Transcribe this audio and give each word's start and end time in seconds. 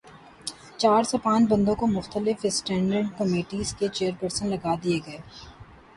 چار 0.77 1.03
سے 1.03 1.17
پانچ 1.23 1.49
بندوں 1.49 1.75
کو 1.75 1.87
مختلف 1.87 2.37
اسٹینڈنگ 2.43 3.07
کمیٹیز 3.17 3.75
کے 3.79 3.87
چیئر 3.87 4.11
پرسن 4.19 4.47
لگادیے 4.47 4.99
گئے 5.05 5.17
ہیں۔ 5.17 5.25